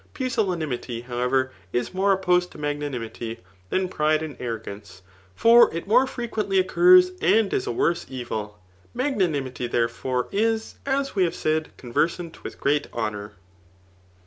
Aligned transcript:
PUsifianimity, 0.15 1.03
however, 1.03 1.51
is 1.71 1.93
more 1.93 2.11
opposed 2.11 2.51
to 2.51 2.57
•maignanimity 2.57 3.37
thaa 3.71 3.87
pride 3.91 4.23
and 4.23 4.35
arrogance; 4.39 5.03
for 5.35 5.71
it 5.75 5.85
more 5.87 6.07
b^ 6.07 6.27
quettly 6.27 6.59
occuis, 6.59 7.11
and 7.21 7.53
is 7.53 7.67
a 7.67 7.71
worse 7.71 8.05
evfl. 8.05 8.55
Magnanimity 8.95 9.69
thewN^^ 9.69 9.91
fore 9.91 10.23
i^ 10.25 10.73
as 10.87 11.15
we 11.15 11.23
have 11.23 11.35
said, 11.35 11.69
conversant 11.77 12.43
with 12.43 12.59
great 12.59 12.87
honour. 12.91 13.33